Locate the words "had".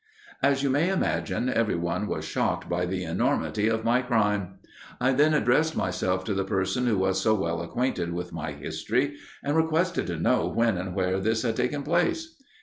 11.43-11.55